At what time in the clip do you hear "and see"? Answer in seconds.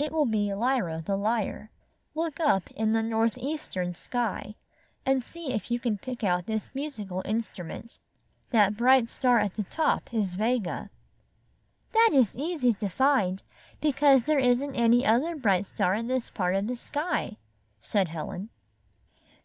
5.06-5.52